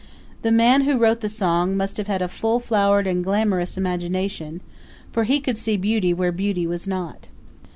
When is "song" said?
1.29-1.77